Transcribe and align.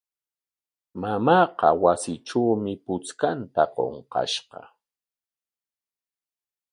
Mamaaqa 1.01 1.67
wasitrawmi 1.81 2.73
puchkanta 2.85 3.63
qunqashqa. 3.73 4.59